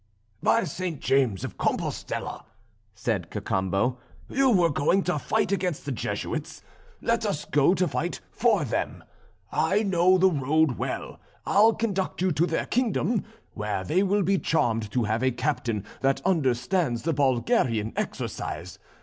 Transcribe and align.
"By 0.41 0.63
St. 0.63 0.99
James 0.99 1.43
of 1.43 1.59
Compostella," 1.59 2.45
said 2.95 3.29
Cacambo, 3.29 3.99
"you 4.29 4.49
were 4.49 4.71
going 4.71 5.03
to 5.03 5.19
fight 5.19 5.51
against 5.51 5.85
the 5.85 5.91
Jesuits; 5.91 6.63
let 7.03 7.23
us 7.23 7.45
go 7.45 7.75
to 7.75 7.87
fight 7.87 8.19
for 8.31 8.65
them; 8.65 9.03
I 9.51 9.83
know 9.83 10.17
the 10.17 10.31
road 10.31 10.79
well, 10.79 11.19
I'll 11.45 11.73
conduct 11.75 12.19
you 12.19 12.31
to 12.31 12.47
their 12.47 12.65
kingdom, 12.65 13.25
where 13.53 13.83
they 13.83 14.01
will 14.01 14.23
be 14.23 14.39
charmed 14.39 14.89
to 14.91 15.03
have 15.03 15.21
a 15.21 15.29
captain 15.29 15.85
that 16.01 16.25
understands 16.25 17.03
the 17.03 17.13
Bulgarian 17.13 17.93
exercise. 17.95 18.79